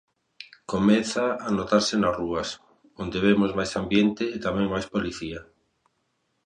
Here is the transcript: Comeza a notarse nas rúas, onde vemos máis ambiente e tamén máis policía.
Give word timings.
Comeza 0.71 1.25
a 1.47 1.49
notarse 1.57 1.95
nas 1.99 2.15
rúas, 2.21 2.49
onde 3.03 3.17
vemos 3.25 3.51
máis 3.57 3.71
ambiente 3.81 4.23
e 4.35 4.37
tamén 4.45 4.71
máis 4.73 4.87
policía. 4.93 5.39